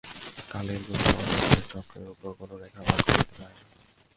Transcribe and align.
কালের 0.51 0.81
গতি 0.87 1.09
অনন্তের 1.19 1.63
চক্রের 1.71 2.07
উপর 2.13 2.29
কোন 2.39 2.49
রেখাপাত 2.63 2.99
করিতে 3.05 3.33
পারে 3.37 3.53
না। 3.53 3.65